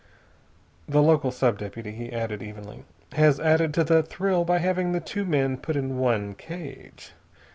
[0.89, 4.99] "The local sub deputy," he added evenly, "has added to the thrill by having the
[4.99, 7.11] two men put in one cage.